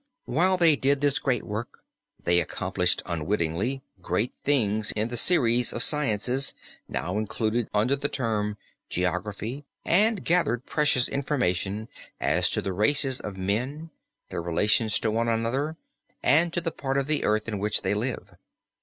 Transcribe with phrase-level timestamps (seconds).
[0.25, 1.83] While they did this great work
[2.23, 6.55] they accomplished unwittingly great things in all the series of sciences
[6.89, 8.57] now included under the term
[8.89, 11.87] geography, and gathered precious information
[12.19, 13.91] as to the races of men,
[14.29, 15.77] their relations to one another
[16.23, 18.35] and to the part of the earth in which they live.